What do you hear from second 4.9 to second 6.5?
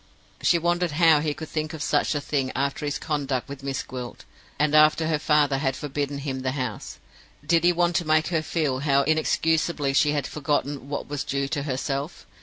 her father had forbidden him